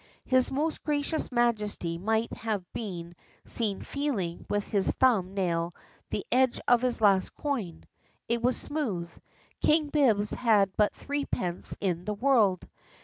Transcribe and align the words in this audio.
His 0.25 0.49
most 0.51 0.83
gracious 0.83 1.31
Majesty 1.31 1.99
might 1.99 2.33
have 2.33 2.63
been 2.73 3.13
seen 3.45 3.83
feeling 3.83 4.47
with 4.49 4.63
his 4.71 4.89
thumb 4.93 5.35
nail 5.35 5.75
the 6.09 6.25
edge 6.31 6.59
of 6.67 6.81
his 6.81 7.01
last 7.01 7.35
coin. 7.35 7.83
It 8.27 8.41
was 8.41 8.57
smooth; 8.57 9.11
King 9.61 9.89
Bibbs 9.89 10.31
had 10.31 10.75
but 10.75 10.95
threepence 10.95 11.77
in 11.79 12.05
the 12.05 12.15
world. 12.15 12.67